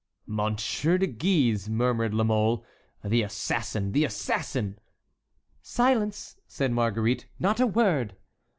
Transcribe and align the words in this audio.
"Monsieur 0.25 0.97
de 0.97 1.05
Guise!" 1.05 1.69
murmured 1.69 2.11
La 2.11 2.23
Mole. 2.23 2.65
"The 3.03 3.21
assassin—the 3.21 4.03
assassin!" 4.03 4.79
"Silence!" 5.61 6.37
said 6.47 6.71
Marguerite. 6.71 7.27
"Not 7.37 7.59
a 7.59 7.67
word!" 7.67 8.15